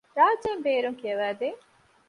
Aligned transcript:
ރާއްޖެއިން 0.17 0.61
ބޭރުން 0.65 0.97
ކިޔަވައިދެވެ 1.01 1.47